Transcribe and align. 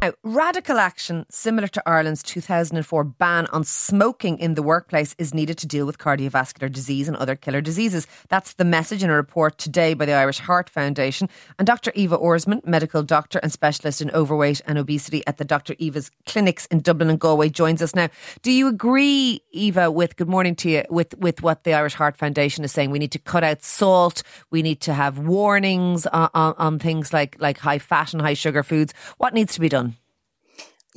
Now, 0.00 0.12
radical 0.22 0.78
action 0.78 1.26
similar 1.28 1.66
to 1.66 1.82
Ireland's 1.84 2.22
2004 2.22 3.02
ban 3.02 3.46
on 3.46 3.64
smoking 3.64 4.38
in 4.38 4.54
the 4.54 4.62
workplace 4.62 5.16
is 5.18 5.34
needed 5.34 5.58
to 5.58 5.66
deal 5.66 5.86
with 5.86 5.98
cardiovascular 5.98 6.70
disease 6.70 7.08
and 7.08 7.16
other 7.16 7.34
killer 7.34 7.60
diseases. 7.60 8.06
That's 8.28 8.52
the 8.52 8.64
message 8.64 9.02
in 9.02 9.10
a 9.10 9.16
report 9.16 9.58
today 9.58 9.94
by 9.94 10.06
the 10.06 10.12
Irish 10.12 10.38
Heart 10.38 10.70
Foundation. 10.70 11.28
And 11.58 11.66
Dr. 11.66 11.90
Eva 11.96 12.16
Orsmond, 12.16 12.64
medical 12.64 13.02
doctor 13.02 13.40
and 13.40 13.50
specialist 13.50 14.00
in 14.00 14.12
overweight 14.12 14.60
and 14.68 14.78
obesity 14.78 15.26
at 15.26 15.38
the 15.38 15.44
Dr. 15.44 15.74
Eva's 15.78 16.12
clinics 16.26 16.66
in 16.66 16.78
Dublin 16.78 17.10
and 17.10 17.18
Galway, 17.18 17.48
joins 17.48 17.82
us 17.82 17.96
now. 17.96 18.08
Do 18.42 18.52
you 18.52 18.68
agree, 18.68 19.42
Eva, 19.50 19.90
with 19.90 20.14
good 20.14 20.28
morning 20.28 20.54
to 20.56 20.70
you, 20.70 20.84
with, 20.90 21.18
with 21.18 21.42
what 21.42 21.64
the 21.64 21.74
Irish 21.74 21.94
Heart 21.94 22.16
Foundation 22.16 22.62
is 22.62 22.70
saying? 22.70 22.92
We 22.92 23.00
need 23.00 23.12
to 23.12 23.18
cut 23.18 23.42
out 23.42 23.64
salt, 23.64 24.22
we 24.52 24.62
need 24.62 24.80
to 24.82 24.94
have 24.94 25.18
warnings 25.18 26.06
on, 26.06 26.30
on, 26.34 26.54
on 26.56 26.78
things 26.78 27.12
like, 27.12 27.36
like 27.40 27.58
high 27.58 27.80
fat 27.80 28.12
and 28.12 28.22
high 28.22 28.34
sugar 28.34 28.62
foods. 28.62 28.94
What 29.16 29.34
needs 29.34 29.54
to 29.54 29.60
be 29.60 29.68
done? 29.68 29.88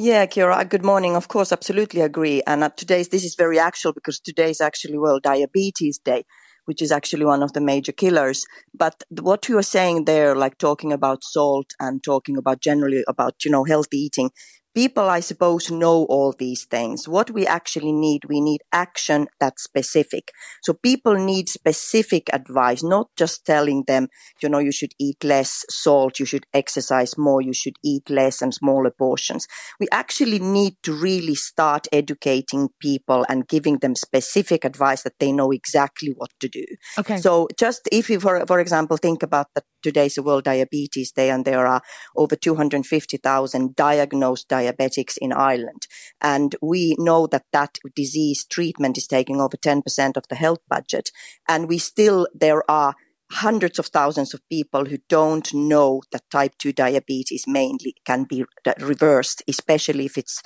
Yeah, 0.04 0.26
Ciara, 0.26 0.66
good 0.66 0.84
morning. 0.84 1.16
Of 1.16 1.28
course, 1.28 1.52
absolutely 1.52 2.02
agree. 2.02 2.41
And 2.48 2.64
uh, 2.64 2.70
today's, 2.76 3.10
this 3.10 3.23
is 3.23 3.36
very 3.36 3.60
actual 3.60 3.94
because 3.94 4.20
today 4.20 4.50
is 4.50 4.60
actually 4.60 4.98
World 4.98 5.22
Diabetes 5.22 6.00
Day, 6.00 6.24
which 6.66 6.82
is 6.82 6.91
actually 6.91 7.26
one 7.26 7.44
of 7.44 7.54
the 7.54 7.62
major 7.62 7.91
killers. 7.91 8.44
But 8.74 9.04
what 9.20 9.48
you 9.48 9.60
are 9.60 9.64
saying 9.64 10.05
there, 10.05 10.36
like 10.36 10.58
talking 10.58 10.91
about 10.91 11.24
salt 11.24 11.74
and 11.80 12.04
talking 12.04 12.36
about 12.38 12.62
generally 12.62 13.04
about, 13.08 13.46
you 13.46 13.52
know, 13.52 13.64
healthy 13.64 13.98
eating, 13.98 14.32
people, 14.74 15.10
I 15.10 15.20
suppose, 15.20 15.70
know 15.70 16.06
all 16.06 16.34
these 16.38 16.66
things. 16.66 17.08
What 17.08 17.32
we 17.32 17.46
actually 17.46 17.92
need, 17.92 18.26
we 18.26 18.42
need 18.42 18.62
action 18.72 19.28
that's 19.40 19.64
specific. 19.64 20.32
So 20.64 20.74
people 20.74 21.16
need 21.16 21.50
specific 21.50 22.30
advice, 22.34 22.84
not 22.84 23.10
just 23.18 23.46
telling 23.46 23.84
them, 23.88 24.08
you 24.41 24.50
know, 24.50 24.60
you 24.60 24.72
should 24.72 24.94
eat 25.00 25.24
less 25.24 25.66
salt, 25.70 26.20
you 26.20 26.26
should 26.26 26.46
exercise 26.54 27.18
more, 27.18 27.41
you 27.41 27.54
should 27.54 27.76
eat 27.84 28.10
less 28.10 28.41
and 28.41 28.54
smaller 28.54 28.91
portions. 28.91 29.48
We 29.80 29.88
actually 29.91 30.40
need 30.40 30.76
to 30.84 30.94
really 30.94 31.35
start 31.35 31.88
educating 31.91 32.70
people 32.80 33.26
and 33.30 33.48
giving 33.48 33.80
them 33.80 33.96
specific 33.96 34.66
advice 34.66 35.04
that 35.04 35.20
they 35.20 35.32
know 35.32 35.52
exactly 35.52 36.13
what 36.16 36.32
to 36.40 36.48
do. 36.48 36.66
Okay. 36.98 37.18
So 37.18 37.48
just 37.58 37.88
if 37.91 38.10
you, 38.10 38.20
for, 38.20 38.46
for 38.46 38.60
example, 38.60 38.98
think 38.98 39.24
about 39.24 39.48
that 39.56 39.66
today's 39.82 40.20
World 40.20 40.44
Diabetes 40.44 41.12
Day 41.12 41.32
and 41.32 41.44
there 41.44 41.66
are 41.66 41.82
over 42.16 42.35
250,000 42.35 43.76
diagnosed 43.76 44.48
diabetes 44.48 44.60
diabetics 44.62 45.17
in 45.20 45.31
Ireland. 45.34 45.87
And 46.21 46.55
we 46.62 46.95
know 46.98 47.27
that 47.27 47.45
that 47.51 47.77
disease 47.95 48.45
treatment 48.45 48.98
is 48.98 49.07
taking 49.07 49.40
over 49.41 49.57
10% 49.57 50.17
of 50.17 50.27
the 50.29 50.35
health 50.35 50.62
budget. 50.70 51.12
And 51.48 51.67
we 51.67 51.77
still, 51.77 52.27
there 52.34 52.70
are 52.70 52.95
hundreds 53.32 53.79
of 53.79 53.87
thousands 53.87 54.34
of 54.34 54.48
people 54.49 54.85
who 54.85 54.98
don't 55.07 55.54
know 55.54 56.01
that 56.12 56.29
type 56.29 56.54
2 56.59 56.73
diabetes 56.73 57.45
mainly 57.48 57.95
can 58.05 58.26
be 58.26 58.43
uh, 58.65 58.73
reversed, 58.79 59.41
especially 59.48 60.05
if 60.05 60.17
it's 60.17 60.41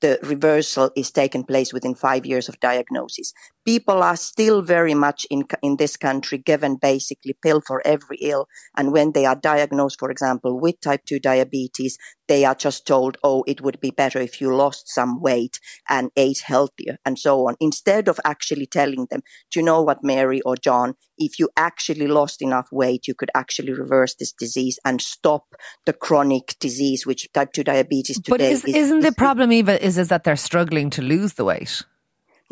the 0.00 0.18
reversal 0.22 0.90
is 0.96 1.10
taken 1.10 1.44
place 1.44 1.72
within 1.72 1.94
five 1.94 2.24
years 2.24 2.48
of 2.48 2.60
diagnosis. 2.60 3.32
People 3.64 4.02
are 4.02 4.16
still 4.16 4.62
very 4.62 4.94
much 4.94 5.26
in, 5.30 5.44
in 5.62 5.76
this 5.76 5.96
country 5.96 6.38
given 6.38 6.76
basically 6.76 7.36
pill 7.42 7.60
for 7.60 7.82
every 7.84 8.16
ill. 8.20 8.46
And 8.76 8.92
when 8.92 9.12
they 9.12 9.26
are 9.26 9.36
diagnosed, 9.36 9.98
for 9.98 10.10
example, 10.10 10.58
with 10.58 10.80
type 10.80 11.04
2 11.04 11.18
diabetes, 11.20 11.98
they 12.26 12.44
are 12.44 12.54
just 12.54 12.86
told, 12.86 13.18
oh, 13.22 13.44
it 13.46 13.60
would 13.60 13.80
be 13.80 13.90
better 13.90 14.20
if 14.20 14.40
you 14.40 14.54
lost 14.54 14.88
some 14.88 15.20
weight 15.20 15.58
and 15.88 16.10
ate 16.16 16.42
healthier 16.44 16.96
and 17.04 17.18
so 17.18 17.48
on. 17.48 17.56
Instead 17.60 18.08
of 18.08 18.20
actually 18.24 18.66
telling 18.66 19.08
them, 19.10 19.20
do 19.50 19.60
you 19.60 19.64
know 19.64 19.82
what, 19.82 20.04
Mary 20.04 20.40
or 20.42 20.56
John, 20.56 20.94
if 21.18 21.38
you 21.38 21.50
actually 21.56 22.06
lost 22.06 22.40
enough 22.40 22.68
weight, 22.72 23.06
you 23.06 23.14
could 23.14 23.30
actually 23.34 23.72
reverse 23.72 24.14
this 24.14 24.32
disease 24.32 24.78
and 24.84 25.02
stop 25.02 25.54
the 25.86 25.92
chronic 25.92 26.56
disease, 26.60 27.04
which 27.04 27.28
type 27.32 27.52
2 27.52 27.64
diabetes 27.64 28.16
today 28.16 28.30
but 28.30 28.40
is, 28.40 28.64
is, 28.64 28.90
not 28.90 29.02
the 29.02 29.12
problem, 29.12 29.52
Eva, 29.52 29.84
is, 29.90 29.98
is 29.98 30.08
that 30.08 30.24
they're 30.24 30.36
struggling 30.36 30.88
to 30.90 31.02
lose 31.02 31.34
the 31.34 31.44
weight? 31.44 31.82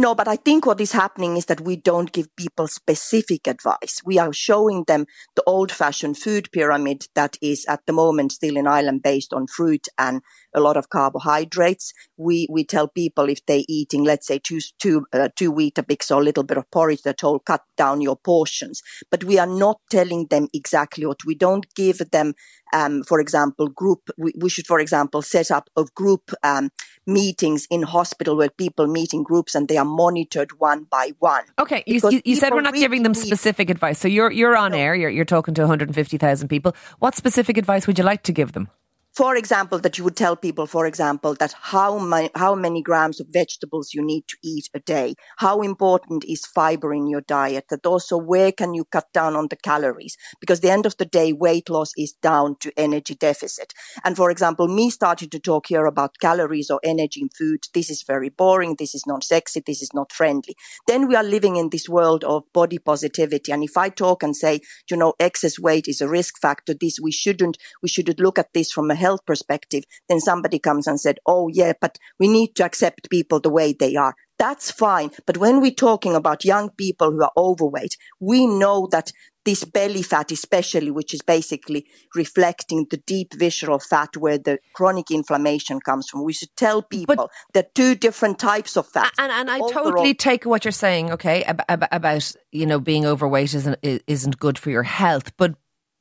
No, 0.00 0.14
but 0.14 0.28
I 0.28 0.36
think 0.36 0.64
what 0.64 0.80
is 0.80 0.92
happening 0.92 1.36
is 1.36 1.46
that 1.46 1.60
we 1.60 1.74
don't 1.74 2.12
give 2.12 2.34
people 2.36 2.68
specific 2.68 3.48
advice. 3.48 4.00
We 4.04 4.18
are 4.18 4.32
showing 4.32 4.84
them 4.86 5.06
the 5.34 5.42
old 5.44 5.72
fashioned 5.72 6.18
food 6.18 6.52
pyramid 6.52 7.06
that 7.14 7.36
is 7.42 7.64
at 7.68 7.84
the 7.86 7.92
moment 7.92 8.32
still 8.32 8.56
in 8.56 8.68
Ireland 8.68 9.02
based 9.02 9.32
on 9.32 9.48
fruit 9.48 9.88
and 9.98 10.22
a 10.58 10.60
lot 10.60 10.76
of 10.76 10.90
carbohydrates. 10.90 11.92
We, 12.16 12.46
we 12.50 12.64
tell 12.64 12.88
people 12.88 13.28
if 13.28 13.44
they're 13.46 13.64
eating, 13.68 14.04
let's 14.04 14.26
say 14.26 14.38
two, 14.38 14.60
two, 14.78 15.06
uh, 15.12 15.28
two 15.34 15.52
Weetabix 15.52 16.10
or 16.10 16.20
a 16.20 16.24
little 16.24 16.44
bit 16.44 16.58
of 16.58 16.70
porridge, 16.70 17.02
they're 17.02 17.14
told 17.14 17.44
cut 17.44 17.62
down 17.76 18.00
your 18.00 18.16
portions. 18.16 18.82
But 19.10 19.24
we 19.24 19.38
are 19.38 19.46
not 19.46 19.80
telling 19.90 20.26
them 20.26 20.48
exactly 20.52 21.06
what 21.06 21.24
we 21.24 21.34
don't 21.34 21.72
give 21.74 21.98
them. 22.10 22.34
Um, 22.74 23.02
for 23.02 23.18
example, 23.18 23.68
group, 23.68 24.10
we, 24.18 24.32
we, 24.36 24.50
should, 24.50 24.66
for 24.66 24.78
example, 24.78 25.22
set 25.22 25.50
up 25.50 25.70
a 25.76 25.84
group, 25.94 26.32
um, 26.42 26.70
meetings 27.08 27.66
in 27.70 27.82
hospital 27.82 28.36
where 28.36 28.50
people 28.50 28.86
meet 28.86 29.14
in 29.14 29.22
groups 29.22 29.54
and 29.54 29.66
they 29.66 29.78
are 29.78 29.84
monitored 29.84 30.60
one 30.60 30.84
by 30.84 31.12
one. 31.18 31.44
Okay, 31.58 31.82
you, 31.86 32.00
you, 32.10 32.20
you 32.24 32.36
said 32.36 32.52
we're 32.52 32.60
not 32.60 32.74
really 32.74 32.84
giving 32.84 33.02
them 33.02 33.14
specific 33.14 33.70
advice. 33.70 33.98
So 33.98 34.06
you're 34.06 34.30
you're 34.30 34.56
on 34.56 34.72
no. 34.72 34.78
air. 34.78 34.94
You're 34.94 35.10
you're 35.10 35.24
talking 35.24 35.54
to 35.54 35.62
150,000 35.62 36.48
people. 36.48 36.76
What 36.98 37.14
specific 37.16 37.56
advice 37.56 37.86
would 37.86 37.98
you 37.98 38.04
like 38.04 38.22
to 38.24 38.32
give 38.32 38.52
them? 38.52 38.68
For 39.18 39.34
example, 39.34 39.80
that 39.80 39.98
you 39.98 40.04
would 40.04 40.14
tell 40.14 40.36
people, 40.36 40.64
for 40.64 40.86
example, 40.86 41.34
that 41.34 41.52
how 41.60 41.98
many, 41.98 42.30
how 42.36 42.54
many 42.54 42.80
grams 42.80 43.18
of 43.18 43.26
vegetables 43.28 43.92
you 43.92 44.00
need 44.00 44.22
to 44.28 44.36
eat 44.44 44.70
a 44.72 44.78
day, 44.78 45.16
how 45.38 45.60
important 45.60 46.24
is 46.24 46.46
fiber 46.46 46.94
in 46.94 47.08
your 47.08 47.22
diet, 47.22 47.64
that 47.68 47.84
also 47.84 48.16
where 48.16 48.52
can 48.52 48.74
you 48.74 48.84
cut 48.84 49.12
down 49.12 49.34
on 49.34 49.48
the 49.48 49.56
calories? 49.56 50.16
Because 50.40 50.60
the 50.60 50.70
end 50.70 50.86
of 50.86 50.96
the 50.98 51.04
day, 51.04 51.32
weight 51.32 51.68
loss 51.68 51.90
is 51.96 52.12
down 52.12 52.58
to 52.60 52.70
energy 52.76 53.16
deficit. 53.16 53.74
And 54.04 54.14
for 54.14 54.30
example, 54.30 54.68
me 54.68 54.88
starting 54.88 55.30
to 55.30 55.40
talk 55.40 55.66
here 55.66 55.86
about 55.86 56.20
calories 56.20 56.70
or 56.70 56.78
energy 56.84 57.22
in 57.22 57.28
food, 57.36 57.64
this 57.74 57.90
is 57.90 58.04
very 58.04 58.28
boring, 58.28 58.76
this 58.78 58.94
is 58.94 59.04
not 59.04 59.24
sexy, 59.24 59.60
this 59.66 59.82
is 59.82 59.92
not 59.92 60.12
friendly. 60.12 60.54
Then 60.86 61.08
we 61.08 61.16
are 61.16 61.24
living 61.24 61.56
in 61.56 61.70
this 61.70 61.88
world 61.88 62.22
of 62.22 62.44
body 62.52 62.78
positivity. 62.78 63.50
And 63.50 63.64
if 63.64 63.76
I 63.76 63.88
talk 63.88 64.22
and 64.22 64.36
say, 64.36 64.60
you 64.88 64.96
know, 64.96 65.14
excess 65.18 65.58
weight 65.58 65.88
is 65.88 66.00
a 66.00 66.08
risk 66.08 66.40
factor, 66.40 66.72
this 66.72 67.00
we 67.02 67.10
shouldn't, 67.10 67.58
we 67.82 67.88
should 67.88 68.20
look 68.20 68.38
at 68.38 68.52
this 68.52 68.70
from 68.70 68.92
a 68.92 68.94
health 68.94 69.07
perspective, 69.16 69.84
then 70.08 70.20
somebody 70.20 70.58
comes 70.58 70.86
and 70.86 71.00
said, 71.00 71.18
oh 71.24 71.48
yeah, 71.48 71.72
but 71.80 71.96
we 72.18 72.28
need 72.28 72.54
to 72.56 72.64
accept 72.64 73.08
people 73.08 73.40
the 73.40 73.48
way 73.48 73.72
they 73.72 73.96
are. 73.96 74.14
That's 74.38 74.70
fine. 74.70 75.10
But 75.26 75.38
when 75.38 75.60
we're 75.60 75.72
talking 75.72 76.14
about 76.14 76.44
young 76.44 76.70
people 76.70 77.10
who 77.10 77.22
are 77.22 77.32
overweight, 77.36 77.96
we 78.20 78.46
know 78.46 78.86
that 78.92 79.10
this 79.44 79.64
belly 79.64 80.02
fat, 80.02 80.30
especially, 80.30 80.90
which 80.90 81.14
is 81.14 81.22
basically 81.22 81.86
reflecting 82.14 82.86
the 82.90 82.98
deep 82.98 83.32
visceral 83.34 83.78
fat 83.78 84.16
where 84.16 84.36
the 84.36 84.58
chronic 84.74 85.10
inflammation 85.10 85.80
comes 85.80 86.06
from. 86.08 86.22
We 86.22 86.34
should 86.34 86.54
tell 86.54 86.82
people 86.82 87.16
but, 87.16 87.30
there 87.54 87.62
are 87.62 87.70
two 87.74 87.94
different 87.94 88.38
types 88.38 88.76
of 88.76 88.86
fat. 88.86 89.10
And, 89.18 89.32
and 89.32 89.50
I 89.50 89.58
Overall, 89.58 89.84
totally 89.92 90.14
take 90.14 90.44
what 90.44 90.64
you're 90.64 90.72
saying, 90.72 91.12
okay, 91.12 91.44
about, 91.44 91.88
about, 91.90 92.32
you 92.52 92.66
know, 92.66 92.78
being 92.78 93.06
overweight 93.06 93.54
isn't, 93.54 93.78
isn't 93.82 94.38
good 94.38 94.58
for 94.58 94.70
your 94.70 94.82
health. 94.82 95.34
But 95.36 95.54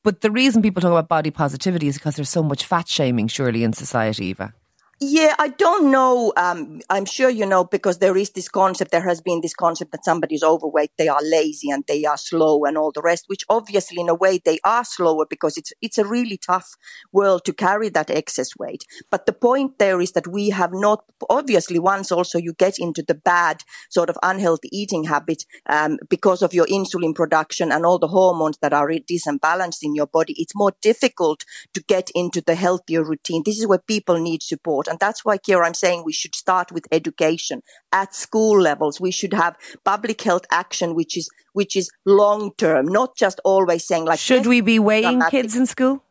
but 0.07 0.22
the 0.22 0.31
reason 0.31 0.62
people 0.62 0.79
talk 0.79 0.91
about 0.91 1.09
body 1.09 1.31
positivity 1.31 1.90
is 1.90 1.97
because 1.97 2.16
there's 2.16 2.29
so 2.29 2.41
much 2.41 2.66
fat 2.66 2.88
shaming, 2.88 3.28
surely, 3.28 3.66
in 3.66 3.73
society, 3.73 4.28
Eva. 4.28 4.53
Yeah, 5.00 5.35
I 5.38 5.50
don't 5.50 5.91
know. 5.91 6.34
Um, 6.38 6.81
I'm 6.90 7.06
sure 7.06 7.30
you 7.30 7.46
know 7.46 7.63
because 7.63 8.00
there 8.00 8.18
is 8.18 8.31
this 8.31 8.50
concept. 8.50 8.90
There 8.90 9.08
has 9.08 9.22
been 9.22 9.41
this 9.41 9.53
concept 9.53 9.91
that 9.91 10.03
somebody 10.03 10.34
is 10.34 10.41
overweight, 10.41 10.90
they 10.97 11.08
are 11.08 11.19
lazy 11.22 11.69
and 11.69 11.84
they 11.88 12.03
are 12.06 12.18
slow 12.18 12.66
and 12.66 12.80
all 12.80 12.91
the 12.91 13.03
rest. 13.03 13.25
Which 13.28 13.44
obviously, 13.47 14.02
in 14.02 14.09
a 14.09 14.16
way, 14.16 14.41
they 14.44 14.57
are 14.63 14.84
slower 14.84 15.28
because 15.30 15.56
it's 15.56 15.72
it's 15.84 16.00
a 16.00 16.06
really 16.06 16.38
tough 16.38 16.72
world 17.12 17.46
to 17.46 17.53
carry 17.53 17.90
that 17.90 18.09
excess 18.09 18.50
weight. 18.57 18.86
But 19.12 19.28
the 19.28 19.34
point 19.34 19.78
there 19.78 20.02
is 20.02 20.13
that 20.13 20.25
we 20.28 20.50
have 20.50 20.72
not. 20.74 21.03
Obviously, 21.30 21.78
once 21.78 22.12
also 22.12 22.40
you 22.40 22.53
get 22.53 22.80
into 22.80 23.03
the 23.03 23.13
bad 23.13 23.62
sort 23.91 24.09
of 24.09 24.18
unhealthy 24.24 24.69
eating 24.71 25.04
habit 25.04 25.44
um, 25.69 26.00
because 26.10 26.42
of 26.42 26.56
your 26.56 26.66
insulin 26.66 27.13
production 27.13 27.71
and 27.71 27.86
all 27.86 28.00
the 28.00 28.07
hormones 28.07 28.57
that 28.63 28.74
are 28.74 28.92
disbalanced 29.07 29.83
in 29.83 29.94
your 29.94 30.07
body, 30.07 30.33
it's 30.38 30.56
more 30.56 30.74
difficult 30.81 31.44
to 31.75 31.83
get 31.83 32.10
into 32.16 32.42
the 32.42 32.56
healthier 32.56 33.04
routine. 33.04 33.44
This 33.45 33.60
is 33.60 33.68
where 33.68 33.77
people 33.77 34.18
need 34.18 34.42
support. 34.42 34.87
And 34.88 35.00
that's 35.00 35.24
why, 35.24 35.38
Ciara, 35.38 35.68
I'm 35.68 35.74
saying 35.74 36.04
we 36.06 36.13
should 36.13 36.36
start 36.36 36.72
with 36.72 36.88
education 36.92 37.62
at 37.92 38.16
school 38.16 38.60
levels. 38.60 39.00
We 39.00 39.12
should 39.12 39.34
have 39.34 39.56
public 39.84 40.22
health 40.22 40.45
action, 40.51 40.95
which 40.95 41.18
is, 41.18 41.30
which 41.54 41.75
is 41.75 41.89
long 42.06 42.51
term, 42.57 42.88
not 42.88 43.16
just 43.16 43.39
always 43.44 43.86
saying 43.86 44.06
like, 44.06 44.19
should 44.19 44.45
we 44.45 44.62
be 44.62 44.80
weighing 44.80 45.22
kids 45.30 45.56
in 45.56 45.66
school? 45.66 46.04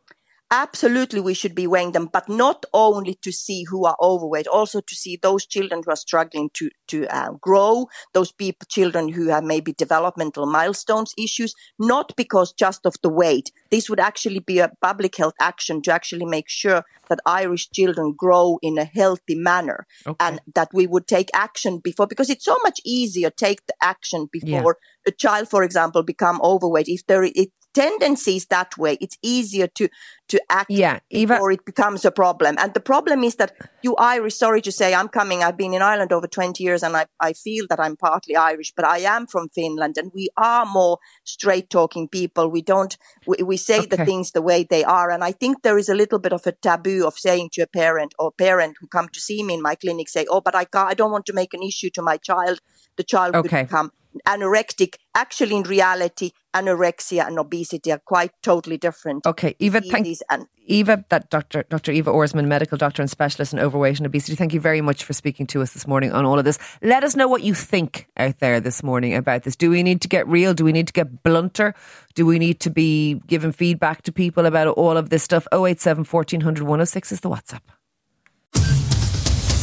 Absolutely 0.49 1.19
we 1.19 1.33
should 1.33 1.53
be 1.53 1.67
weighing 1.67 1.91
them, 1.91 2.09
but 2.11 2.29
not 2.29 2.65
only 2.73 3.13
to 3.21 3.31
see 3.31 3.65
who 3.69 3.85
are 3.85 3.97
overweight, 4.01 4.47
also 4.47 4.81
to 4.81 4.95
see 4.95 5.17
those 5.21 5.45
children 5.45 5.81
who 5.85 5.91
are 5.91 5.95
struggling 5.97 6.49
to 6.53 6.69
to 6.87 7.05
uh, 7.07 7.31
grow, 7.41 7.87
those 8.13 8.31
people, 8.31 8.65
children 8.69 9.09
who 9.09 9.27
have 9.27 9.43
maybe 9.43 9.73
developmental 9.73 10.45
milestones 10.45 11.13
issues, 11.17 11.53
not 11.77 12.13
because 12.15 12.53
just 12.53 12.85
of 12.85 12.95
the 13.03 13.09
weight. 13.09 13.51
This 13.71 13.89
would 13.89 13.99
actually 13.99 14.39
be 14.39 14.59
a 14.59 14.71
public 14.81 15.17
health 15.17 15.33
action 15.41 15.81
to 15.81 15.91
actually 15.91 16.25
make 16.25 16.47
sure 16.47 16.83
that 17.09 17.19
Irish 17.25 17.69
children 17.71 18.13
grow 18.17 18.57
in 18.61 18.77
a 18.77 18.85
healthy 18.85 19.35
manner 19.35 19.85
okay. 20.05 20.15
and 20.19 20.39
that 20.55 20.69
we 20.73 20.87
would 20.87 21.07
take 21.07 21.29
action 21.33 21.79
before, 21.79 22.07
because 22.07 22.29
it's 22.29 22.45
so 22.45 22.57
much 22.63 22.79
easier 22.85 23.29
take 23.29 23.65
the 23.65 23.73
action 23.81 24.27
before 24.31 24.77
yeah. 24.79 25.11
a 25.11 25.11
child, 25.11 25.49
for 25.49 25.63
example, 25.63 26.03
become 26.03 26.39
overweight. 26.41 26.87
If 26.87 27.05
there, 27.07 27.23
it, 27.23 27.49
tendencies 27.73 28.47
that 28.47 28.77
way, 28.77 28.97
it's 29.01 29.17
easier 29.21 29.67
to 29.67 29.89
to 30.27 30.41
act 30.49 30.69
yeah, 30.69 30.99
Eva- 31.09 31.35
before 31.35 31.51
it 31.51 31.65
becomes 31.65 32.03
a 32.03 32.11
problem. 32.11 32.57
And 32.59 32.73
the 32.73 32.79
problem 32.79 33.23
is 33.23 33.35
that 33.35 33.53
you 33.81 33.95
Irish, 33.95 34.35
sorry 34.35 34.61
to 34.61 34.71
say, 34.71 34.93
I'm 34.93 35.07
coming, 35.07 35.43
I've 35.43 35.57
been 35.57 35.73
in 35.73 35.81
Ireland 35.81 36.11
over 36.11 36.27
20 36.27 36.61
years 36.63 36.83
and 36.83 36.97
I, 36.97 37.05
I 37.19 37.33
feel 37.33 37.65
that 37.69 37.79
I'm 37.79 37.95
partly 37.95 38.35
Irish, 38.35 38.73
but 38.75 38.85
I 38.85 38.99
am 38.99 39.27
from 39.27 39.49
Finland 39.49 39.97
and 39.97 40.11
we 40.13 40.29
are 40.37 40.65
more 40.65 40.97
straight 41.23 41.69
talking 41.69 42.07
people. 42.07 42.49
We 42.49 42.61
don't, 42.61 42.97
we, 43.25 43.37
we 43.43 43.57
say 43.57 43.79
okay. 43.79 43.87
the 43.87 44.05
things 44.05 44.31
the 44.31 44.41
way 44.41 44.63
they 44.69 44.83
are. 44.83 45.09
And 45.09 45.23
I 45.23 45.31
think 45.31 45.61
there 45.63 45.77
is 45.77 45.89
a 45.89 45.95
little 45.95 46.19
bit 46.19 46.33
of 46.33 46.45
a 46.45 46.51
taboo 46.51 47.05
of 47.07 47.17
saying 47.17 47.51
to 47.53 47.61
a 47.61 47.67
parent 47.67 48.13
or 48.19 48.31
parent 48.31 48.77
who 48.79 48.87
come 48.87 49.07
to 49.09 49.19
see 49.21 49.43
me 49.43 49.53
in 49.53 49.61
my 49.61 49.75
clinic, 49.75 50.09
say, 50.09 50.25
oh, 50.29 50.41
but 50.41 50.55
I 50.55 50.65
can't, 50.65 50.89
I 50.89 50.93
don't 50.93 51.11
want 51.11 51.25
to 51.27 51.33
make 51.33 51.53
an 51.53 51.63
issue 51.63 51.89
to 51.91 52.01
my 52.01 52.17
child. 52.17 52.59
The 52.97 53.03
child 53.03 53.35
okay. 53.35 53.61
would 53.61 53.67
become 53.67 53.91
anorectic. 54.27 54.95
Actually, 55.15 55.55
in 55.55 55.63
reality, 55.63 56.31
anorexia 56.55 57.27
and 57.27 57.39
obesity 57.39 57.91
are 57.91 58.01
quite 58.03 58.31
totally 58.41 58.77
different. 58.77 59.25
Okay, 59.25 59.55
Eva, 59.59 59.81
thank 59.81 60.07
and 60.29 60.47
Eva, 60.65 61.03
that 61.09 61.29
Dr. 61.29 61.63
Dr. 61.69 61.91
Eva 61.91 62.11
Orsmond, 62.11 62.47
medical 62.47 62.77
doctor 62.77 63.01
and 63.01 63.09
specialist 63.09 63.53
in 63.53 63.59
overweight 63.59 63.97
and 63.97 64.05
obesity. 64.05 64.35
Thank 64.35 64.53
you 64.53 64.59
very 64.59 64.81
much 64.81 65.03
for 65.03 65.13
speaking 65.13 65.47
to 65.47 65.61
us 65.61 65.73
this 65.73 65.87
morning 65.87 66.11
on 66.11 66.25
all 66.25 66.37
of 66.37 66.45
this. 66.45 66.59
Let 66.81 67.03
us 67.03 67.15
know 67.15 67.27
what 67.27 67.43
you 67.43 67.53
think 67.53 68.07
out 68.17 68.39
there 68.39 68.59
this 68.59 68.83
morning 68.83 69.15
about 69.15 69.43
this. 69.43 69.55
Do 69.55 69.69
we 69.69 69.83
need 69.83 70.01
to 70.01 70.07
get 70.07 70.27
real? 70.27 70.53
Do 70.53 70.65
we 70.65 70.71
need 70.71 70.87
to 70.87 70.93
get 70.93 71.23
blunter? 71.23 71.73
Do 72.15 72.25
we 72.25 72.39
need 72.39 72.59
to 72.61 72.69
be 72.69 73.21
giving 73.27 73.51
feedback 73.51 74.01
to 74.03 74.11
people 74.11 74.45
about 74.45 74.67
all 74.67 74.97
of 74.97 75.09
this 75.09 75.23
stuff? 75.23 75.47
087 75.53 76.03
1400 76.03 76.63
106 76.63 77.11
is 77.11 77.19
the 77.21 77.29
WhatsApp. 77.29 77.61